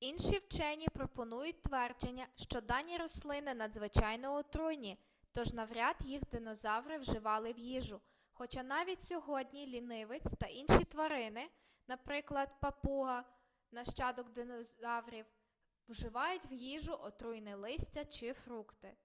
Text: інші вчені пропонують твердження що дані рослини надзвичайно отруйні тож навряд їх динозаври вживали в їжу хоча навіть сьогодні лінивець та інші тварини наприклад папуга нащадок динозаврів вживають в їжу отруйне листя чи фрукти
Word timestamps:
інші 0.00 0.38
вчені 0.38 0.88
пропонують 0.88 1.62
твердження 1.62 2.26
що 2.36 2.60
дані 2.60 2.96
рослини 2.98 3.54
надзвичайно 3.54 4.34
отруйні 4.34 4.98
тож 5.32 5.52
навряд 5.52 5.96
їх 6.00 6.22
динозаври 6.32 6.98
вживали 6.98 7.52
в 7.52 7.58
їжу 7.58 8.00
хоча 8.32 8.62
навіть 8.62 9.00
сьогодні 9.00 9.66
лінивець 9.66 10.34
та 10.38 10.46
інші 10.46 10.84
тварини 10.84 11.46
наприклад 11.88 12.60
папуга 12.60 13.24
нащадок 13.72 14.30
динозаврів 14.32 15.26
вживають 15.88 16.50
в 16.50 16.52
їжу 16.52 16.92
отруйне 17.00 17.54
листя 17.54 18.04
чи 18.04 18.32
фрукти 18.32 18.96